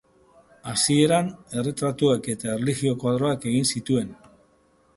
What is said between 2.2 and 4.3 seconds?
eta erlijio-koadroak egin zituen.